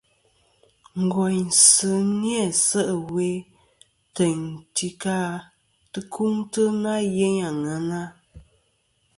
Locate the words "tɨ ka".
4.75-5.17